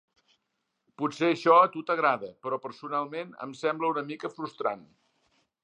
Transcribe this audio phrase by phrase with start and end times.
[1.01, 4.85] Potser això a tu t'agrada, però personalment em sembla una mica frustrant.